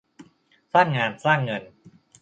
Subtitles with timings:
[0.73, 1.63] สร้างงาน สร้างเงิน